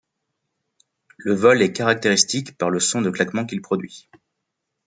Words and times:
Le 1.17 1.35
vol 1.35 1.61
est 1.61 1.73
caractéristique 1.73 2.57
par 2.57 2.71
le 2.71 2.79
son 2.79 3.03
de 3.03 3.11
claquement 3.11 3.45
qu'il 3.45 3.61
produit. 3.61 4.09